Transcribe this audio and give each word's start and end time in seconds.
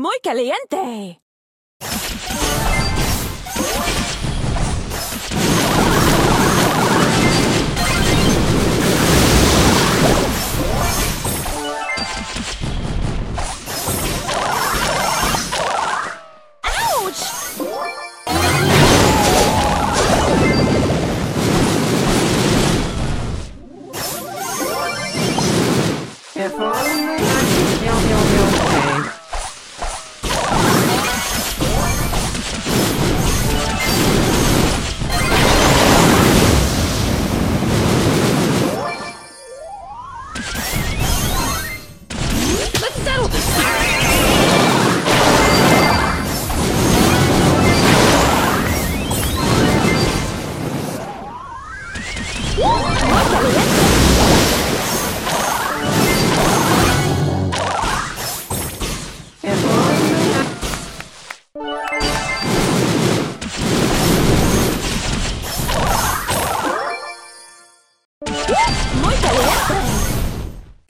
muy 0.00 0.16
caliente. 0.22 1.20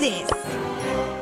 this! 0.00 1.17